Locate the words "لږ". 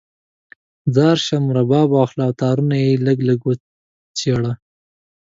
3.05-3.19